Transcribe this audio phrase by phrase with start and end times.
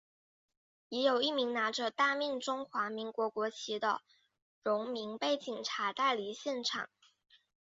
[0.89, 4.01] 也有一名拿着大面中华民国国旗的
[4.63, 6.89] 荣民被警察带离现场。